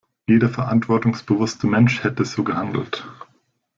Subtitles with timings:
[0.27, 3.07] Jeder verantwortungsbewusste Mensch hätte so gehandelt.